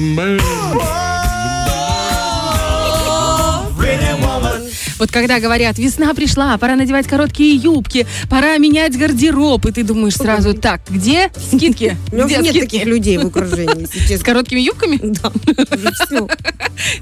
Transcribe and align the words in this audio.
man. 0.00 0.29
Вот 5.00 5.10
когда 5.10 5.40
говорят, 5.40 5.78
весна 5.78 6.12
пришла, 6.12 6.58
пора 6.58 6.76
надевать 6.76 7.06
короткие 7.06 7.56
юбки, 7.56 8.06
пора 8.28 8.58
менять 8.58 8.98
гардероб, 8.98 9.64
и 9.64 9.72
ты 9.72 9.82
думаешь 9.82 10.14
сразу, 10.14 10.52
так, 10.52 10.82
где 10.90 11.32
скидки? 11.50 11.96
Где 12.12 12.36
нет 12.36 12.50
скидки? 12.50 12.60
таких 12.60 12.84
людей 12.84 13.16
в 13.16 13.26
окружении, 13.26 13.86
С 14.14 14.22
короткими 14.22 14.60
юбками? 14.60 15.00
Да, 15.02 15.32
всё. 16.04 16.28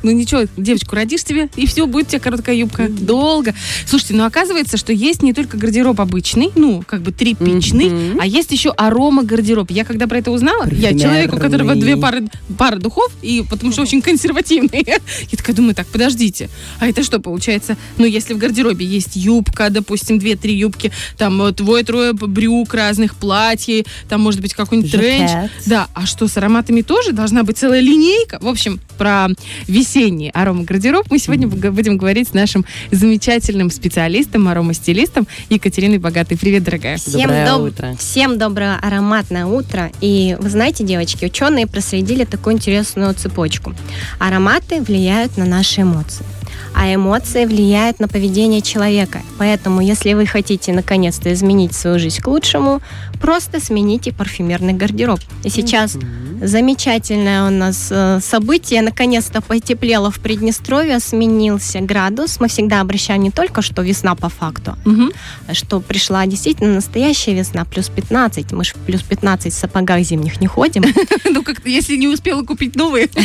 Ну 0.04 0.12
ничего, 0.12 0.42
девочку 0.56 0.94
родишь 0.94 1.24
тебе, 1.24 1.48
и 1.56 1.66
все, 1.66 1.86
будет 1.86 2.06
у 2.06 2.10
тебя 2.10 2.20
короткая 2.20 2.54
юбка. 2.54 2.88
Долго. 2.88 3.52
Слушайте, 3.84 4.14
ну 4.14 4.24
оказывается, 4.24 4.76
что 4.76 4.92
есть 4.92 5.22
не 5.22 5.32
только 5.32 5.56
гардероб 5.56 6.00
обычный, 6.00 6.50
ну, 6.54 6.84
как 6.86 7.02
бы 7.02 7.10
тряпичный, 7.10 8.12
а 8.20 8.26
есть 8.26 8.52
еще 8.52 8.70
арома 8.70 9.24
гардероб. 9.24 9.72
Я 9.72 9.84
когда 9.84 10.06
про 10.06 10.18
это 10.18 10.30
узнала, 10.30 10.68
я 10.70 10.96
человек, 10.96 11.34
у 11.34 11.38
которого 11.38 11.74
две 11.74 11.96
пары, 11.96 12.28
пары 12.56 12.78
духов, 12.78 13.10
и 13.22 13.44
потому 13.48 13.72
что 13.72 13.82
очень 13.82 14.02
консервативный, 14.02 14.84
я 14.86 15.36
такая 15.36 15.56
думаю, 15.56 15.74
так, 15.74 15.88
подождите, 15.88 16.48
а 16.78 16.86
это 16.86 17.02
что 17.02 17.18
получается? 17.18 17.76
Ну, 17.96 18.04
если 18.04 18.34
в 18.34 18.38
гардеробе 18.38 18.84
есть 18.84 19.16
юбка, 19.16 19.70
допустим, 19.70 20.18
две-три 20.18 20.54
юбки, 20.54 20.92
там 21.16 21.52
двое-трое 21.52 22.12
брюк 22.12 22.74
разных, 22.74 23.14
платьей, 23.16 23.86
там 24.08 24.20
может 24.20 24.40
быть 24.40 24.54
какой-нибудь 24.54 24.92
тренч. 24.92 25.30
Да, 25.66 25.88
а 25.94 26.06
что, 26.06 26.28
с 26.28 26.36
ароматами 26.36 26.82
тоже 26.82 27.12
должна 27.12 27.42
быть 27.42 27.58
целая 27.58 27.80
линейка? 27.80 28.38
В 28.40 28.48
общем, 28.48 28.80
про 28.98 29.28
весенний 29.66 30.30
аромагардероб 30.30 31.06
мы 31.10 31.18
сегодня 31.18 31.46
бу- 31.46 31.70
будем 31.70 31.96
говорить 31.96 32.28
с 32.28 32.34
нашим 32.34 32.64
замечательным 32.90 33.70
специалистом, 33.70 34.48
аромастилистом 34.48 35.26
Екатериной 35.50 35.98
Богатой. 35.98 36.36
Привет, 36.36 36.64
дорогая. 36.64 36.96
Всем, 36.98 37.22
Доброе 37.22 37.46
доб- 37.46 37.68
утро. 37.68 37.96
Всем 37.98 38.38
доброе 38.38 38.76
ароматное 38.78 39.46
утро. 39.46 39.90
И 40.00 40.36
вы 40.40 40.50
знаете, 40.50 40.84
девочки, 40.84 41.24
ученые 41.24 41.66
проследили 41.66 42.24
такую 42.24 42.56
интересную 42.56 43.14
цепочку. 43.14 43.74
Ароматы 44.18 44.80
влияют 44.82 45.36
на 45.36 45.44
наши 45.44 45.82
эмоции. 45.82 46.24
А 46.74 46.94
эмоции 46.94 47.44
влияют 47.44 48.00
на 48.00 48.08
поведение 48.08 48.60
человека. 48.62 49.20
Поэтому, 49.38 49.80
если 49.80 50.14
вы 50.14 50.26
хотите 50.26 50.72
наконец-то 50.72 51.32
изменить 51.32 51.74
свою 51.74 51.98
жизнь 51.98 52.20
к 52.20 52.26
лучшему, 52.28 52.80
просто 53.20 53.60
смените 53.60 54.12
парфюмерный 54.12 54.72
гардероб. 54.74 55.20
И 55.44 55.50
сейчас 55.50 55.96
замечательное 56.40 57.46
у 57.46 57.50
нас 57.50 57.88
э, 57.90 58.20
событие. 58.22 58.80
Наконец-то 58.82 59.40
потеплело 59.40 60.10
в 60.10 60.20
Приднестровье, 60.20 61.00
сменился 61.00 61.80
градус. 61.80 62.38
Мы 62.40 62.48
всегда 62.48 62.80
обращаем 62.80 63.22
не 63.22 63.30
только, 63.30 63.60
что 63.62 63.82
весна 63.82 64.14
по 64.14 64.28
факту, 64.28 64.76
Мгм. 64.84 65.12
что 65.52 65.80
пришла 65.80 66.26
действительно 66.26 66.74
настоящая 66.74 67.34
весна, 67.34 67.64
плюс 67.64 67.88
15. 67.88 68.52
Мы 68.52 68.64
же 68.64 68.72
в 68.74 68.76
плюс 68.86 69.02
15 69.02 69.52
в 69.52 69.56
сапогах 69.56 70.00
зимних 70.02 70.40
не 70.40 70.46
ходим. 70.46 70.84
Ну, 71.30 71.42
как-то, 71.42 71.68
если 71.68 71.96
не 71.96 72.08
успела 72.08 72.42
купить 72.42 72.74
новые, 72.76 73.06
то 73.08 73.20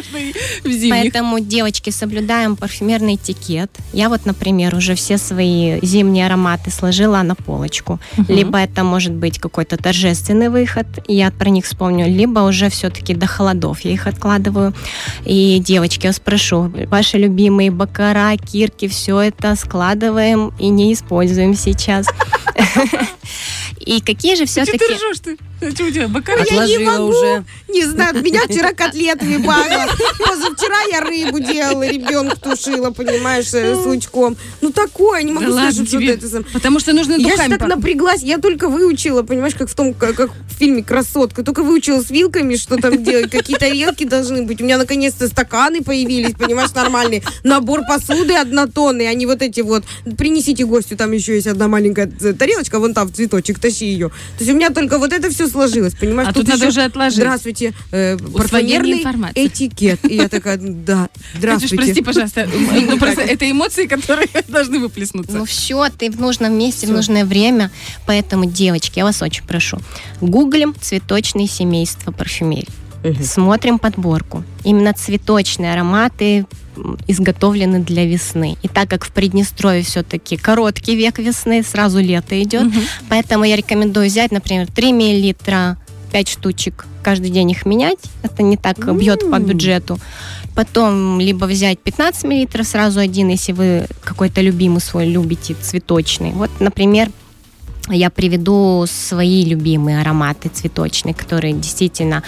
можно 0.00 0.16
и 0.18 0.32
в 0.64 0.70
зимних. 0.70 0.90
Поэтому, 0.90 1.40
девочки, 1.40 1.90
соблюдаем 1.90 2.56
парфюмерный 2.56 3.14
этикет. 3.14 3.70
Я 3.92 4.08
вот, 4.08 4.26
например, 4.26 4.74
уже 4.74 4.94
все 4.94 5.18
свои 5.18 5.80
зимние 5.82 6.26
ароматы 6.26 6.70
сложила 6.70 7.22
на 7.22 7.34
полочку. 7.34 7.98
Либо 8.28 8.58
это 8.58 8.84
может 8.84 9.12
быть 9.12 9.38
какой-то 9.38 9.76
торжественный 9.76 10.48
выход, 10.48 10.86
я 11.08 11.30
про 11.30 11.48
них 11.48 11.64
вспомню, 11.64 12.06
либо 12.06 12.40
уже 12.40 12.68
все-таки 12.68 13.14
до 13.14 13.26
холодов 13.26 13.80
я 13.80 13.92
их 13.92 14.06
откладываю. 14.06 14.74
И, 15.24 15.58
девочки, 15.60 16.04
я 16.04 16.10
вас 16.10 16.20
прошу, 16.20 16.72
ваши 16.86 17.18
любимые 17.18 17.70
бакара, 17.70 18.36
кирки, 18.36 18.88
все 18.88 19.20
это 19.20 19.54
складываем 19.56 20.52
и 20.58 20.68
не 20.68 20.92
используем 20.92 21.54
сейчас. 21.54 22.06
И 23.80 24.00
какие 24.00 24.34
же 24.36 24.46
Что 24.46 24.64
ты 24.66 24.72
все-таки... 24.72 24.94
ржешь 24.94 25.20
ты? 25.20 25.38
Что 25.74 25.84
у 25.84 25.90
тебя, 25.90 26.08
бокал? 26.08 26.36
Я 26.50 26.66
не 26.66 26.78
могу. 26.78 27.04
уже. 27.08 27.44
Не 27.68 27.84
знаю, 27.84 28.22
меня 28.22 28.42
вчера 28.48 28.72
котлетами 28.72 29.42
пахло. 29.44 29.86
Позавчера 30.18 30.80
я 30.90 31.00
рыбу 31.00 31.38
делала, 31.38 31.86
ребенка 31.86 32.36
тушила, 32.36 32.90
понимаешь, 32.90 33.52
э, 33.52 33.74
с 33.74 33.84
лучком. 33.84 34.36
Ну 34.62 34.70
такое, 34.70 35.22
не 35.22 35.32
могу 35.32 35.46
Да 35.52 35.70
слышать 35.70 35.88
что-то 35.88 36.02
тебе. 36.04 36.14
это 36.14 36.28
сам. 36.28 36.44
Потому 36.52 36.80
что 36.80 36.92
нужно 36.94 37.14
Я 37.14 37.36
же 37.36 37.48
так 37.48 37.66
напряглась, 37.66 38.22
я 38.22 38.38
только 38.38 38.68
выучила, 38.68 39.22
понимаешь, 39.22 39.54
как 39.54 39.68
в 39.68 39.74
том, 39.74 39.92
как, 39.92 40.14
как 40.14 40.30
в 40.30 40.58
фильме 40.58 40.82
«Красотка», 40.82 41.42
только 41.42 41.62
выучила 41.62 42.02
с 42.02 42.10
вилками, 42.10 42.56
что 42.56 42.76
там 42.76 43.02
делать, 43.02 43.30
какие 43.30 43.56
тарелки 43.56 44.04
должны 44.04 44.42
быть. 44.42 44.60
У 44.60 44.64
меня 44.64 44.78
наконец-то 44.78 45.26
стаканы 45.28 45.82
появились, 45.82 46.34
понимаешь, 46.34 46.72
нормальные. 46.72 47.22
Набор 47.44 47.82
посуды 47.86 48.34
однотонный, 48.34 49.08
а 49.08 49.14
не 49.14 49.26
вот 49.26 49.42
эти 49.42 49.60
вот. 49.60 49.84
Принесите 50.16 50.64
гостю, 50.64 50.96
там 50.96 51.12
еще 51.12 51.34
есть 51.34 51.46
одна 51.46 51.68
маленькая 51.68 52.10
э, 52.20 52.32
тарелочка, 52.32 52.78
вон 52.78 52.94
там 52.94 53.12
цветочек, 53.12 53.58
тащи 53.70 53.86
ее. 53.86 54.08
То 54.08 54.14
есть 54.40 54.50
у 54.50 54.54
меня 54.54 54.70
только 54.70 54.98
вот 54.98 55.12
это 55.12 55.30
все 55.30 55.48
сложилось, 55.48 55.94
понимаешь? 55.94 56.30
А 56.30 56.32
тут 56.32 56.48
надо 56.48 56.66
еще, 56.66 56.68
уже 56.68 56.82
отложить. 56.82 57.18
Здравствуйте, 57.18 57.72
э, 57.92 58.16
парфюмерный 58.16 59.04
этикет. 59.34 60.00
И 60.04 60.16
я 60.16 60.28
такая, 60.28 60.58
да, 60.58 61.08
Катюш, 61.08 61.38
здравствуйте. 61.38 61.76
прости, 61.76 62.02
пожалуйста. 62.02 62.48
Ну, 62.90 62.98
просто 62.98 63.22
это 63.22 63.50
эмоции, 63.50 63.86
которые 63.86 64.28
должны 64.48 64.78
выплеснуться. 64.78 65.36
Ну 65.36 65.44
все, 65.44 65.88
ты 65.90 66.10
в 66.10 66.20
нужном 66.20 66.52
месте, 66.58 66.86
в 66.86 66.90
нужное 66.90 67.24
время. 67.24 67.70
Поэтому, 68.06 68.46
девочки, 68.46 68.98
я 68.98 69.04
вас 69.04 69.22
очень 69.22 69.44
прошу, 69.44 69.78
гуглим 70.20 70.74
цветочные 70.80 71.46
семейства 71.46 72.10
парфюмерии. 72.10 72.68
Смотрим 73.22 73.78
подборку. 73.78 74.44
Именно 74.64 74.92
цветочные 74.92 75.72
ароматы 75.72 76.46
изготовлены 77.06 77.80
для 77.80 78.04
весны. 78.06 78.56
И 78.62 78.68
так 78.68 78.88
как 78.88 79.04
в 79.04 79.12
Приднестровье 79.12 79.82
все-таки 79.82 80.36
короткий 80.36 80.96
век 80.96 81.18
весны, 81.18 81.62
сразу 81.62 82.00
лето 82.00 82.40
идет, 82.42 82.64
Мгм. 82.64 82.82
поэтому 83.08 83.44
я 83.44 83.56
рекомендую 83.56 84.06
взять, 84.06 84.32
например, 84.32 84.66
3 84.66 84.92
миллилитра, 84.92 85.76
5 86.12 86.28
штучек, 86.28 86.86
каждый 87.02 87.30
день 87.30 87.50
их 87.50 87.66
менять. 87.66 87.98
Это 88.22 88.42
не 88.42 88.56
так 88.56 88.78
бьет 88.96 89.30
по 89.30 89.38
бюджету. 89.38 89.98
Потом 90.54 91.20
либо 91.20 91.44
взять 91.44 91.78
15 91.78 92.24
миллилитров 92.24 92.66
сразу 92.66 92.98
один, 93.00 93.28
если 93.28 93.52
вы 93.52 93.86
какой-то 94.02 94.40
любимый 94.40 94.80
свой 94.80 95.06
любите, 95.06 95.54
цветочный. 95.54 96.32
Вот, 96.32 96.50
например, 96.60 97.10
я 97.88 98.10
приведу 98.10 98.84
свои 98.88 99.44
любимые 99.44 100.00
ароматы 100.00 100.48
цветочные, 100.48 101.14
которые 101.14 101.54
действительно 101.54 102.22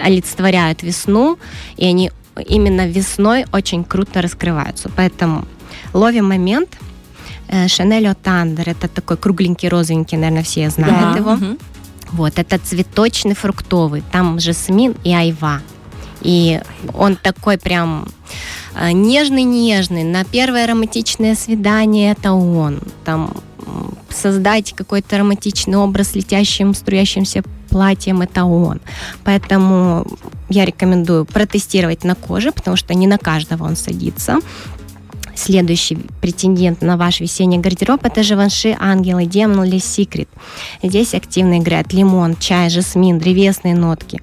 олицетворяют 0.00 0.82
весну, 0.82 1.38
и 1.76 1.86
они 1.86 2.10
именно 2.36 2.86
весной 2.86 3.46
очень 3.52 3.84
круто 3.84 4.22
раскрываются. 4.22 4.90
Поэтому 4.96 5.44
ловим 5.92 6.28
момент. 6.28 6.68
Шанель 7.68 8.08
Отандер, 8.08 8.70
это 8.70 8.88
такой 8.88 9.16
кругленький, 9.18 9.68
розовенький, 9.68 10.16
наверное, 10.16 10.42
все 10.42 10.70
знают 10.70 11.12
Да. 11.12 11.18
его. 11.18 11.32
Мгм. 11.32 11.58
Вот, 12.12 12.38
это 12.38 12.58
цветочный, 12.58 13.34
фруктовый. 13.34 14.02
Там 14.12 14.38
жасмин 14.40 14.94
и 15.04 15.12
айва. 15.12 15.60
И 16.22 16.60
он 16.94 17.16
такой 17.16 17.58
прям 17.58 18.06
э, 18.74 18.92
нежный-нежный. 18.92 20.04
На 20.04 20.24
первое 20.24 20.66
романтичное 20.66 21.34
свидание 21.34 22.12
это 22.12 22.32
он. 22.32 22.80
Там 23.04 23.32
создать 24.08 24.72
какой-то 24.72 25.18
романтичный 25.18 25.76
образ 25.78 26.14
летящим, 26.14 26.74
струящимся 26.74 27.42
платьем 27.70 28.20
это 28.22 28.44
он. 28.44 28.80
Поэтому 29.24 30.06
я 30.52 30.64
рекомендую 30.64 31.24
протестировать 31.24 32.04
на 32.04 32.14
коже, 32.14 32.52
потому 32.52 32.76
что 32.76 32.94
не 32.94 33.06
на 33.06 33.18
каждого 33.18 33.64
он 33.64 33.76
садится. 33.76 34.38
Следующий 35.34 35.96
претендент 36.20 36.82
на 36.82 36.96
ваш 36.96 37.20
весенний 37.20 37.58
гардероб 37.58 38.04
это 38.04 38.22
Живанши 38.22 38.76
Ангел 38.78 39.18
и 39.18 39.26
Демон 39.26 39.64
или 39.64 39.78
Секрет. 39.78 40.28
Здесь 40.82 41.14
активно 41.14 41.58
играет 41.58 41.92
лимон, 41.92 42.36
чай, 42.36 42.68
жасмин, 42.70 43.18
древесные 43.18 43.74
нотки. 43.74 44.20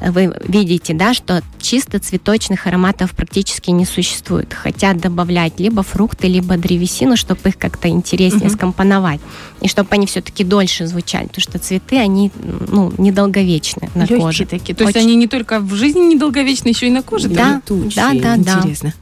Вы 0.00 0.34
видите, 0.46 0.94
да, 0.94 1.14
что 1.14 1.42
чисто 1.60 1.98
цветочных 1.98 2.66
ароматов 2.66 3.12
практически 3.12 3.70
не 3.70 3.84
существует. 3.84 4.52
Хотят 4.52 4.98
добавлять 4.98 5.58
либо 5.58 5.82
фрукты, 5.82 6.28
либо 6.28 6.56
древесину, 6.56 7.16
чтобы 7.16 7.48
их 7.48 7.58
как-то 7.58 7.88
интереснее 7.88 8.46
Мгм. 8.46 8.54
скомпоновать. 8.54 9.20
И 9.60 9.68
чтобы 9.68 9.88
они 9.92 10.06
все-таки 10.06 10.44
дольше 10.44 10.86
звучали. 10.86 11.26
Потому 11.26 11.42
что 11.42 11.58
цветы, 11.58 11.96
они 11.98 12.30
ну, 12.68 12.92
недолговечны 12.98 13.90
на 13.94 14.00
Легкие 14.02 14.18
коже. 14.20 14.46
такие. 14.46 14.74
То 14.74 14.84
есть 14.84 14.96
Очень. 14.96 15.06
они 15.06 15.16
не 15.16 15.26
только 15.26 15.60
в 15.60 15.74
жизни 15.74 16.14
недолговечны, 16.14 16.68
еще 16.68 16.86
и 16.86 16.90
на 16.90 17.02
коже. 17.02 17.28
Да, 17.28 17.60
да, 17.68 18.12
да, 18.12 18.36
да. 18.36 18.58
Интересно. 18.60 18.92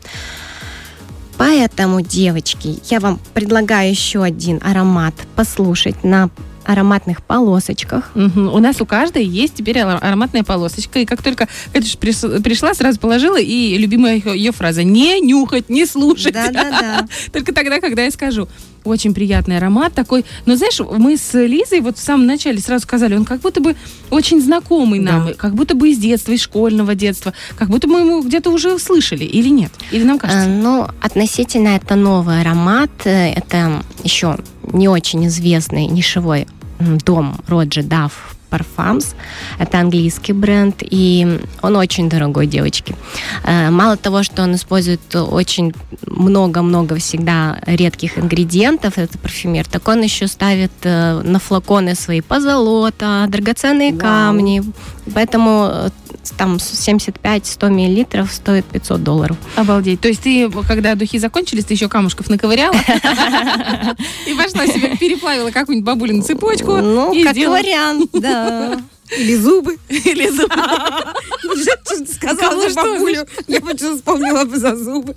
Поэтому, 1.43 2.03
девочки, 2.03 2.79
я 2.89 3.01
вам 3.01 3.19
предлагаю 3.35 3.91
еще 3.91 4.23
один 4.23 4.61
аромат 4.63 5.13
послушать 5.35 6.05
на 6.05 6.31
ароматных 6.65 7.23
полосочках. 7.23 8.11
Мгм. 8.15 8.49
У 8.53 8.59
нас 8.59 8.81
у 8.81 8.87
каждой 8.87 9.25
есть 9.25 9.55
теперь 9.55 9.79
ароматная 9.81 10.43
полосочка. 10.45 10.99
И 11.01 11.05
как 11.05 11.23
только 11.23 11.49
Катюш 11.73 11.95
прис- 11.97 12.43
пришла, 12.43 12.75
сразу 12.75 12.99
положила, 13.01 13.41
и 13.41 13.77
любимая 13.79 14.21
ее, 14.25 14.53
фраза 14.53 14.83
«не 14.85 15.21
нюхать, 15.21 15.69
не 15.69 15.87
слушать». 15.87 16.33
Да-да-да. 16.35 17.07
Только 17.33 17.53
тогда, 17.53 17.81
когда 17.81 18.05
я 18.05 18.11
скажу. 18.11 18.49
Очень 18.85 19.15
приятный 19.15 19.59
аромат 19.59 19.93
такой. 19.95 20.25
Но 20.45 20.57
знаешь, 20.57 20.81
мы 20.81 21.17
с 21.17 21.35
Лизой 21.35 21.81
вот 21.81 21.99
в 21.99 22.03
самом 22.03 22.27
начале 22.27 22.59
сразу 22.59 22.83
сказали, 22.83 23.15
он 23.15 23.25
как 23.25 23.41
будто 23.41 23.61
бы 23.61 23.77
очень 24.11 24.41
знакомый 24.43 24.99
нам, 24.99 25.27
Да. 25.29 25.35
как 25.35 25.55
будто 25.55 25.77
бы 25.77 25.91
из 25.91 25.99
детства, 25.99 26.33
из 26.33 26.41
школьного 26.41 26.97
детства, 26.97 27.33
как 27.57 27.69
будто 27.69 27.87
мы 27.87 28.01
его 28.01 28.21
где-то 28.23 28.51
уже 28.51 28.77
слышали, 28.81 29.23
или 29.25 29.51
нет? 29.51 29.71
Или 29.93 30.03
нам 30.03 30.19
кажется? 30.19 30.49
Ну, 30.49 30.89
относительно 31.01 31.69
это 31.69 31.95
новый 31.95 32.41
аромат. 32.41 32.91
э, 33.05 33.33
Это 33.35 33.85
еще 34.03 34.37
не 34.73 34.89
очень 34.89 35.27
известный 35.27 35.87
нишевой 35.87 36.47
дом 36.79 37.37
Роджи 37.47 37.83
Дав 37.83 38.37
Parfums. 38.53 39.15
Это 39.59 39.79
английский 39.79 40.33
бренд, 40.33 40.83
и 40.83 41.41
он 41.63 41.77
очень 41.77 42.09
дорогой, 42.09 42.47
девочки. 42.47 42.95
Э, 43.45 43.71
мало 43.71 43.97
того, 43.97 44.23
что 44.23 44.43
он 44.43 44.55
использует 44.55 45.15
очень 45.15 45.73
много-много 46.07 46.97
всегда 46.97 47.59
редких 47.67 48.19
ингредиентов, 48.19 48.99
это 48.99 49.17
парфюмер, 49.19 49.67
так 49.67 49.89
он 49.89 50.03
еще 50.03 50.27
ставит 50.27 50.73
э, 50.83 51.21
на 51.23 51.39
флаконы 51.39 51.95
свои 51.95 52.21
позолота, 52.21 53.27
драгоценные 53.29 53.93
Вау. 53.93 54.01
камни. 54.01 54.63
Поэтому 55.15 55.69
э, 55.71 55.89
там 56.37 56.57
75-100 56.57 57.71
миллилитров 57.71 58.33
стоит 58.33 58.65
500 58.67 59.03
долларов. 59.03 59.37
Обалдеть. 59.57 60.01
То 60.01 60.09
есть 60.09 60.23
ты, 60.23 60.51
когда 60.67 60.95
духи 60.95 61.19
закончились, 61.19 61.65
ты 61.65 61.75
еще 61.75 61.89
камушков 61.89 62.29
наковыряла 62.29 62.75
и 64.27 64.35
пошла 64.35 64.67
себе 64.67 64.97
переплавила 64.97 65.51
какую-нибудь 65.51 65.87
бабулину 65.87 66.23
цепочку 66.23 66.77
Ну, 66.77 67.15
как 67.25 67.37
вариант, 67.37 68.11
да. 68.13 68.42
Или 69.19 69.37
зубы. 69.37 69.77
Или 69.91 70.31
зуб- 70.31 70.49
Что 71.63 71.77
ты 71.97 72.07
сказала 72.07 72.67
бабулю? 72.75 73.27
Я 73.47 73.61
почему 73.61 73.97
вспомнила 73.97 74.45
бы 74.45 74.57
за 74.59 74.75
зубы. 74.75 75.15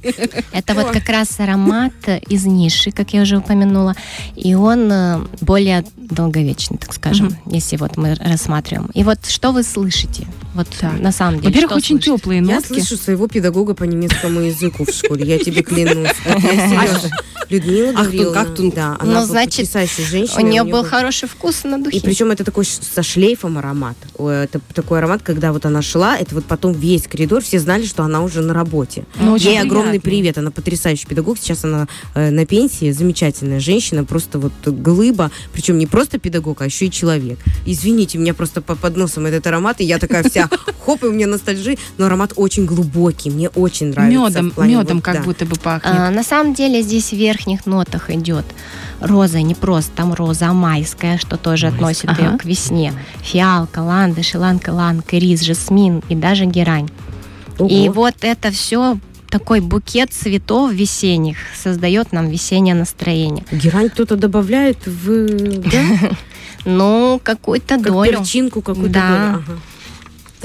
Это 0.52 0.74
вот 0.74 0.92
как 0.92 1.08
раз 1.08 1.40
аромат 1.40 1.94
из 2.28 2.46
ниши, 2.46 2.92
как 2.92 3.14
я 3.14 3.22
уже 3.22 3.38
упомянула, 3.38 3.96
и 4.36 4.54
он 4.54 4.92
э, 4.92 5.20
более 5.40 5.86
долговечный, 5.96 6.78
так 6.78 6.94
скажем, 6.94 7.38
если 7.46 7.78
вот 7.78 7.96
мы 7.96 8.16
рассматриваем. 8.16 8.90
И 8.94 9.04
вот 9.04 9.26
что 9.26 9.52
вы 9.52 9.64
слышите? 9.64 10.28
Вот 10.56 10.68
на 11.00 11.12
самом 11.12 11.40
деле. 11.40 11.54
Во-первых, 11.54 11.78
очень 11.78 12.00
теплые 12.00 12.42
Я 12.42 12.56
нотки. 12.56 12.68
слышу 12.68 12.98
своего 12.98 13.28
педагога 13.28 13.76
по 13.76 13.84
немецкому 13.86 14.42
языку 14.42 14.84
в 14.86 14.90
школе, 14.90 15.26
я 15.26 15.40
тебе 15.40 15.64
клянусь. 15.64 16.12
Людмила 17.50 17.90
Ахтунг, 17.90 18.06
Гавриловна, 18.06 18.42
ахтунг. 18.42 18.76
да, 18.76 18.98
Ну, 19.02 19.12
она 19.12 19.14
была 19.22 19.26
значит, 19.26 19.52
потрясающая 19.68 20.06
женщина. 20.06 20.38
У 20.42 20.42
нее 20.42 20.54
неё 20.54 20.64
был 20.66 20.82
был- 20.82 20.90
хороший 20.90 21.28
вкус 21.30 21.64
на 21.64 21.78
духи. 21.78 21.98
И 21.98 22.00
причем 22.02 22.32
это 22.32 22.44
такой 22.44 22.66
со 22.66 23.04
шлейфом 23.04 23.58
аромат. 23.58 23.96
Это 24.18 24.60
такой 24.74 25.00
аромат, 25.00 25.22
когда 25.24 25.52
вот 25.54 25.66
она 25.66 25.82
шла, 25.82 26.18
это 26.18 26.36
вот 26.36 26.46
потом 26.46 26.74
весь 26.74 27.04
коридор, 27.08 27.42
все 27.44 27.60
знали, 27.60 27.86
что 27.86 28.04
она 28.04 28.22
уже 28.24 28.42
на 28.42 28.54
работе. 28.54 29.06
Ну, 29.20 29.34
очень 29.34 29.50
Ей 29.52 29.62
огромный 29.62 30.00
приятно. 30.00 30.10
привет, 30.10 30.38
она 30.38 30.52
потрясающий 30.52 31.06
педагог, 31.08 31.38
сейчас 31.38 31.64
она 31.64 31.88
э, 32.14 32.30
на 32.32 32.46
пенсии, 32.46 32.92
замечательная 32.92 33.60
женщина, 33.60 34.04
просто 34.04 34.40
вот 34.40 34.54
глыба, 34.66 35.32
причем 35.54 35.78
не 35.78 35.88
просто 35.88 36.18
педагог, 36.20 36.62
а 36.62 36.66
еще 36.66 36.86
и 36.88 36.92
человек. 36.92 37.40
Извините, 37.66 38.18
у 38.18 38.22
меня 38.22 38.34
просто 38.34 38.62
по- 38.62 38.76
под 38.76 38.98
носом 38.98 39.26
этот 39.26 39.46
аромат, 39.48 39.82
и 39.82 39.84
я 39.84 40.00
такая 40.00 40.24
вся, 40.24 40.50
хоп, 40.86 41.04
и 41.04 41.08
у 41.08 41.12
меня 41.12 41.28
ностальжи, 41.28 41.78
но 41.98 42.06
аромат 42.06 42.34
очень 42.36 42.66
глубокий, 42.66 43.30
мне 43.30 43.50
очень 43.50 43.88
нравится. 43.88 44.42
Медом, 44.42 44.54
медом 44.68 44.98
вот, 44.98 45.04
как 45.06 45.16
да. 45.16 45.22
будто 45.24 45.46
бы 45.46 45.56
пахнет. 45.56 45.94
А, 45.96 46.10
на 46.12 46.24
самом 46.24 46.54
деле 46.54 46.82
здесь 46.82 47.12
в 47.12 47.14
верхних 47.36 47.66
нотах 47.66 48.10
идет 48.10 48.46
роза, 49.02 49.42
не 49.42 49.56
просто 49.56 49.92
там 49.96 50.14
роза, 50.14 50.54
майская, 50.54 51.18
что 51.18 51.38
тоже 51.38 51.66
Майская, 51.68 51.76
относит 51.76 52.10
ага. 52.10 52.32
ее 52.32 52.38
к 52.38 52.46
весне. 52.46 52.94
Фиалка, 53.22 53.80
ландыш, 53.80 54.36
иланг-иланг, 54.36 55.12
рис, 55.12 55.42
жасмин 55.42 56.02
и 56.10 56.16
даже 56.16 56.46
герань. 56.46 56.90
Ого. 57.60 57.68
И 57.70 57.90
вот 57.90 58.16
это 58.22 58.52
все 58.52 58.98
такой 59.30 59.60
букет 59.60 60.14
цветов 60.14 60.72
весенних 60.72 61.38
создает 61.62 62.14
нам 62.14 62.30
весеннее 62.30 62.76
настроение. 62.76 63.44
Герань 63.52 63.90
кто-то 63.90 64.16
добавляет 64.16 64.78
в... 64.88 65.60
Да? 65.60 66.10
Ну, 66.68 67.22
какую-то 67.24 67.76
Как 67.76 67.84
долю. 67.84 68.12
перчинку 68.18 68.62
какую-то 68.64 68.94
Да. 68.94 69.08
долю. 69.10 69.44
Ага. 69.48 69.60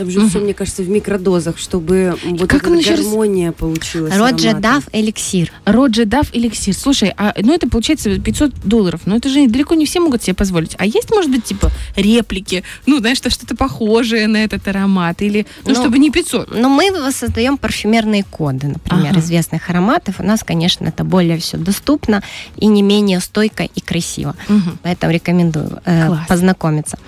Там 0.00 0.10
же 0.10 0.26
все, 0.28 0.38
мне 0.40 0.54
кажется, 0.54 0.82
в 0.82 0.88
микродозах, 0.88 1.58
чтобы 1.58 2.16
вот 2.24 2.48
Как 2.48 2.62
эта 2.62 2.70
он 2.70 2.78
еще 2.78 2.90
раз- 2.92 3.00
гармония 3.00 3.52
получилась. 3.52 4.16
Роджер. 4.16 4.58
Дав 4.60 4.84
эликсир. 4.92 5.52
Роджи 5.66 6.04
Дав 6.06 6.26
эликсир. 6.34 6.74
Слушай, 6.74 7.12
а, 7.16 7.34
ну 7.38 7.52
это 7.52 7.68
получается 7.68 8.18
500 8.18 8.52
долларов. 8.64 9.02
Но 9.04 9.16
это 9.16 9.28
же 9.28 9.46
далеко 9.46 9.74
не 9.74 9.84
все 9.84 10.00
могут 10.00 10.22
себе 10.22 10.34
позволить. 10.34 10.74
А 10.78 10.86
есть, 10.86 11.10
может 11.10 11.30
быть, 11.30 11.44
типа 11.44 11.70
реплики? 11.96 12.64
Ну, 12.86 12.98
знаешь, 12.98 13.18
что- 13.18 13.30
что-то 13.30 13.54
похожее 13.56 14.26
на 14.26 14.38
этот 14.42 14.66
аромат? 14.68 15.20
Или, 15.22 15.46
ну, 15.64 15.74
Ну, 15.74 15.80
чтобы 15.80 15.98
не 15.98 16.10
500. 16.10 16.50
Но 16.54 16.68
мы 16.68 16.90
создаем 17.12 17.58
парфюмерные 17.58 18.24
коды, 18.24 18.68
например, 18.68 19.10
Ага. 19.12 19.20
известных 19.20 19.68
ароматов. 19.68 20.16
У 20.18 20.22
нас, 20.22 20.42
конечно, 20.42 20.86
это 20.86 21.04
более 21.04 21.36
все 21.38 21.56
доступно 21.58 22.22
и 22.56 22.66
не 22.66 22.82
менее 22.82 23.20
стойко 23.20 23.64
и 23.64 23.80
красиво. 23.80 24.34
Мгм. 24.48 24.78
Поэтому 24.82 25.12
рекомендую 25.12 25.80
э, 25.84 26.06
Класс. 26.06 26.26
познакомиться. 26.28 26.98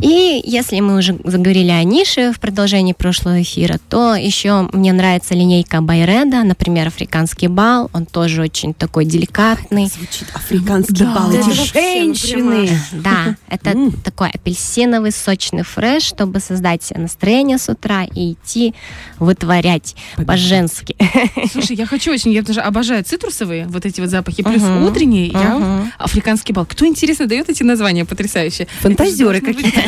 И 0.00 0.42
если 0.44 0.80
мы 0.80 0.98
уже 0.98 1.16
заговорили 1.24 1.70
о 1.70 1.82
нише 1.84 2.32
в 2.32 2.40
продолжении 2.40 2.92
прошлого 2.92 3.40
эфира, 3.42 3.78
то 3.88 4.14
еще 4.14 4.68
мне 4.72 4.92
нравится 4.92 5.34
линейка 5.34 5.80
Байреда, 5.80 6.42
например, 6.42 6.88
африканский 6.88 7.48
бал. 7.48 7.90
Он 7.92 8.04
тоже 8.06 8.42
очень 8.42 8.74
такой 8.74 9.04
деликатный. 9.04 9.86
Звучит 9.86 10.26
африканский 10.34 11.04
Да. 11.04 11.14
бал. 11.14 11.30
Да, 11.30 11.38
Эти 11.38 11.46
ну, 11.48 11.54
женщины. 11.54 12.78
Да, 12.92 13.36
это 13.48 13.90
такой 14.02 14.30
апельсиновый 14.30 15.12
сочный 15.12 15.62
фреш, 15.62 16.02
чтобы 16.02 16.40
создать 16.40 16.82
себе 16.82 17.00
настроение 17.00 17.58
с 17.58 17.68
утра 17.68 18.04
и 18.04 18.32
идти 18.32 18.74
вытворять 19.18 19.94
по-женски. 20.26 20.96
Слушай, 21.52 21.76
я 21.76 21.86
хочу 21.86 22.12
очень, 22.12 22.32
я 22.32 22.42
даже 22.42 22.60
обожаю 22.60 23.04
цитрусовые 23.04 23.66
вот 23.68 23.86
эти 23.86 24.00
вот 24.00 24.10
запахи, 24.10 24.42
плюс 24.42 24.62
утренние, 24.62 25.28
я 25.28 25.88
африканский 25.98 26.52
бал. 26.52 26.66
Кто, 26.66 26.86
интересно, 26.86 27.26
дает 27.26 27.48
эти 27.48 27.62
названия 27.62 28.04
потрясающие? 28.04 28.66
Фантазеры 28.80 29.40
какие-то. 29.40 29.83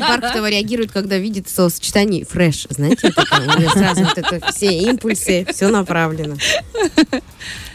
Бархатова 0.00 0.50
реагирует, 0.50 0.92
когда 0.92 1.16
видит 1.16 1.48
словосочетание 1.48 2.24
фреш. 2.24 2.66
Знаете, 2.70 3.12
сразу 3.72 4.04
вот 4.04 4.18
это 4.18 4.52
все 4.52 4.78
импульсы, 4.78 5.46
все 5.50 5.68
направлено. 5.68 6.36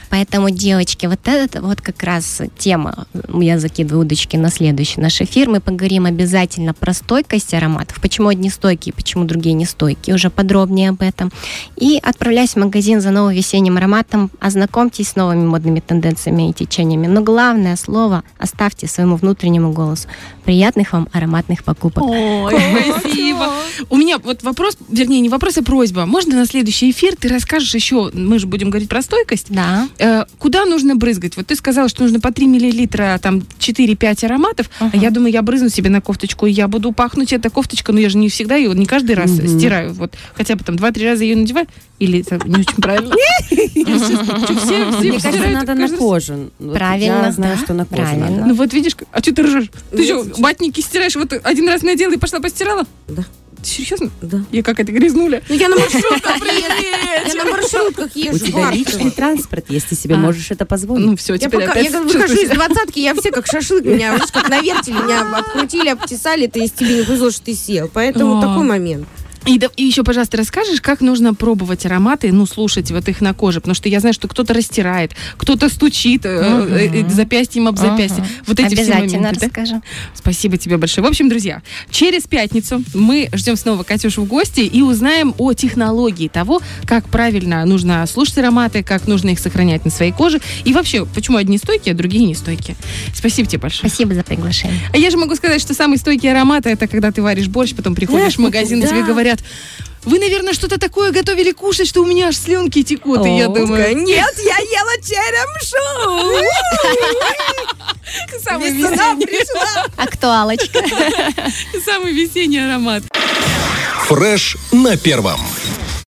Поэтому, 0.09 0.49
девочки, 0.49 1.05
вот 1.05 1.19
это 1.25 1.61
вот 1.61 1.81
как 1.81 2.01
раз 2.03 2.41
тема. 2.57 3.07
Я 3.33 3.59
закидываю 3.59 4.05
удочки 4.05 4.37
на 4.37 4.49
следующий 4.49 5.01
наш 5.01 5.21
эфир. 5.21 5.49
Мы 5.49 5.59
поговорим 5.59 6.05
обязательно 6.05 6.73
про 6.73 6.93
стойкость 6.93 7.53
ароматов. 7.53 7.99
Почему 8.01 8.29
одни 8.29 8.49
стойкие, 8.49 8.93
почему 8.93 9.25
другие 9.25 9.53
не 9.53 9.65
стойкие. 9.65 10.15
Уже 10.15 10.29
подробнее 10.29 10.89
об 10.89 11.01
этом. 11.01 11.31
И 11.75 11.99
отправляюсь 12.01 12.51
в 12.51 12.57
магазин 12.57 13.01
за 13.01 13.11
новым 13.11 13.33
весенним 13.33 13.77
ароматом. 13.77 14.31
Ознакомьтесь 14.39 15.09
с 15.09 15.15
новыми 15.15 15.45
модными 15.45 15.79
тенденциями 15.79 16.49
и 16.49 16.53
течениями. 16.53 17.07
Но 17.07 17.21
главное 17.21 17.75
слово 17.75 18.23
оставьте 18.37 18.87
своему 18.87 19.15
внутреннему 19.15 19.71
голосу. 19.71 20.07
Приятных 20.43 20.93
вам 20.93 21.07
ароматных 21.11 21.63
покупок. 21.63 22.03
Ой, 22.03 22.53
спасибо. 22.99 23.51
У 23.89 23.97
меня 23.97 24.19
вот 24.19 24.43
вопрос, 24.43 24.77
вернее, 24.89 25.21
не 25.21 25.29
вопрос, 25.29 25.57
а 25.57 25.63
просьба. 25.63 26.05
Можно 26.05 26.35
на 26.35 26.45
следующий 26.45 26.91
эфир 26.91 27.15
ты 27.15 27.27
расскажешь 27.27 27.73
еще, 27.73 28.11
мы 28.13 28.39
же 28.39 28.47
будем 28.47 28.69
говорить 28.69 28.89
про 28.89 29.01
стойкость, 29.01 29.47
Да. 29.49 29.87
Э, 29.99 30.23
куда 30.39 30.65
нужно 30.65 30.95
брызгать? 30.95 31.37
Вот 31.37 31.47
ты 31.47 31.55
сказала, 31.55 31.87
что 31.89 32.03
нужно 32.03 32.19
по 32.19 32.31
3 32.31 32.47
миллилитра, 32.47 33.19
там 33.21 33.43
4-5 33.59 34.25
ароматов, 34.25 34.69
а 34.79 34.85
Ага. 34.85 34.97
я 34.97 35.09
думаю, 35.09 35.31
я 35.31 35.41
брызну 35.41 35.69
себе 35.69 35.89
на 35.89 36.01
кофточку, 36.01 36.45
и 36.45 36.51
я 36.51 36.67
буду 36.67 36.91
пахнуть 36.91 37.33
эта 37.33 37.49
кофточка, 37.49 37.91
но 37.91 37.99
я 37.99 38.09
же 38.09 38.17
не 38.17 38.29
всегда 38.29 38.55
ее, 38.55 38.73
не 38.73 38.85
каждый 38.85 39.15
раз 39.15 39.31
Мгм. 39.31 39.47
стираю, 39.59 39.93
вот 39.93 40.13
хотя 40.33 40.55
бы 40.55 40.63
там 40.63 40.75
2-3 40.75 41.05
раза 41.05 41.23
ее 41.23 41.35
надеваю, 41.35 41.67
или 41.99 42.21
это 42.21 42.39
не 42.45 42.59
очень 42.59 42.75
правильно? 42.81 43.15
Мне 43.51 45.19
кажется, 45.19 45.49
надо 45.49 45.73
на 45.75 45.89
кожу. 45.89 46.51
Правильно, 46.73 47.25
Я 47.25 47.31
знаю, 47.31 47.57
что 47.57 47.73
на 47.73 47.85
кожу. 47.85 48.15
Ну 48.15 48.53
вот 48.53 48.73
видишь, 48.73 48.95
а 49.11 49.19
что 49.19 49.33
ты 49.33 49.43
ржешь? 49.43 49.69
Ты 49.91 50.03
что, 50.03 50.25
ватники 50.39 50.81
стираешь, 50.81 51.15
вот 51.15 51.33
один 51.43 51.67
раз 51.69 51.83
надела 51.83 52.13
и 52.13 52.17
пошла 52.17 52.39
постирала? 52.39 52.85
Да. 53.07 53.23
Серьезно? 53.65 54.11
Да. 54.21 54.41
Я 54.51 54.63
как 54.63 54.79
это 54.79 54.91
грязнуля? 54.91 55.41
Ну 55.49 55.55
я 55.55 55.69
на 55.69 55.75
маршрутках 55.75 56.39
приеду. 56.39 57.27
Я 57.27 57.43
на 57.43 57.51
маршрутках 57.51 58.11
У 58.15 58.19
езжу. 58.19 58.39
тебя 58.39 58.59
Бархатова. 58.59 58.71
личный 58.73 59.11
транспорт 59.11 59.65
ты 59.89 59.95
себе 59.95 60.15
А. 60.15 60.17
можешь 60.19 60.51
это 60.51 60.65
позволить. 60.65 61.05
Ну 61.05 61.15
все, 61.17 61.37
теперь 61.37 61.63
опять 61.63 61.91
я 61.91 62.01
выхожу 62.01 62.35
из 62.35 62.49
двадцатки, 62.55 62.99
я 62.99 63.13
все 63.15 63.31
как 63.31 63.47
шашлык, 63.47 63.83
меня, 63.85 64.17
как 64.31 64.49
навертели, 64.49 64.93
меня 64.93 65.21
обкрутили, 65.37 65.89
обтесали, 65.89 66.47
то 66.47 66.59
есть 66.59 66.75
тебе 66.75 66.97
не 66.99 67.03
повезло, 67.03 67.31
что 67.31 67.41
ты 67.43 67.53
сел. 67.55 67.89
Поэтому 67.91 68.41
такой 68.41 68.63
момент. 68.63 69.07
И, 69.45 69.57
да- 69.59 69.69
и 69.75 69.83
еще, 69.83 70.03
пожалуйста, 70.03 70.37
расскажешь, 70.37 70.81
как 70.81 71.01
нужно 71.01 71.33
пробовать 71.33 71.85
ароматы, 71.85 72.31
ну, 72.31 72.45
слушать 72.45 72.91
вот 72.91 73.07
их 73.07 73.21
на 73.21 73.33
коже, 73.33 73.61
потому 73.61 73.75
что 73.75 73.89
я 73.89 73.99
знаю, 73.99 74.13
что 74.13 74.27
кто-то 74.27 74.53
растирает, 74.53 75.11
кто-то 75.37 75.69
стучит 75.69 76.25
э, 76.25 76.29
э, 76.29 77.03
э, 77.03 77.09
запястьем 77.09 77.67
об 77.67 77.77
запястье. 77.77 78.23
Ага. 78.23 78.31
Вот 78.47 78.59
эти 78.59 78.73
все 78.73 78.83
Обязательно 78.83 79.19
моменты, 79.19 79.39
да? 79.39 79.45
расскажем. 79.45 79.83
Спасибо 80.13 80.57
тебе 80.57 80.77
большое. 80.77 81.05
В 81.05 81.09
общем, 81.09 81.29
друзья, 81.29 81.61
через 81.91 82.23
пятницу 82.23 82.83
мы 82.93 83.29
ждем 83.33 83.55
снова 83.55 83.83
Катюшу 83.83 84.23
в 84.23 84.25
гости 84.27 84.61
и 84.61 84.81
узнаем 84.81 85.35
о 85.37 85.53
технологии 85.53 86.27
того, 86.27 86.61
как 86.85 87.07
правильно 87.09 87.63
нужно 87.65 88.05
слушать 88.07 88.37
ароматы, 88.39 88.83
как 88.83 89.07
нужно 89.07 89.29
их 89.29 89.39
сохранять 89.39 89.85
на 89.85 89.91
своей 89.91 90.11
коже 90.11 90.39
и 90.63 90.73
вообще, 90.73 91.05
почему 91.05 91.37
одни 91.37 91.57
стойкие, 91.57 91.93
а 91.93 91.95
другие 91.95 92.25
не 92.25 92.35
стойкие. 92.35 92.75
Спасибо 93.13 93.47
тебе 93.47 93.59
большое. 93.59 93.89
Спасибо 93.89 94.15
за 94.15 94.23
приглашение. 94.23 94.79
А 94.91 94.97
я 94.97 95.09
же 95.11 95.17
могу 95.17 95.35
сказать, 95.35 95.61
что 95.61 95.73
самые 95.73 95.99
стойкие 95.99 96.31
ароматы 96.31 96.69
это 96.69 96.87
когда 96.87 97.11
ты 97.11 97.21
варишь 97.21 97.47
борщ, 97.47 97.75
потом 97.75 97.93
приходишь 97.93 98.35
в 98.35 98.39
магазин, 98.39 98.83
и 98.83 98.87
тебе 98.87 99.01
Да. 99.01 99.34
Говорят, 99.35 99.41
вы, 100.03 100.19
наверное, 100.19 100.53
что-то 100.53 100.79
такое 100.79 101.11
готовили 101.11 101.51
кушать, 101.51 101.87
что 101.87 102.01
у 102.01 102.05
меня 102.05 102.27
аж 102.27 102.37
слюнки 102.37 102.83
текут. 102.83 103.25
И 103.25 103.37
я 103.37 103.45
О, 103.45 103.49
думаю, 103.49 103.97
Нет, 103.97 104.35
я 104.37 104.57
ела 104.57 105.01
черемшу! 105.01 106.45
самый 108.43 108.71
весенний! 108.71 109.27
Актуалочка. 109.97 110.79
самый 111.85 112.13
весенний 112.13 112.59
аромат. 112.59 113.03
Фреш 114.07 114.57
на 114.71 114.95
первом. 114.97 115.39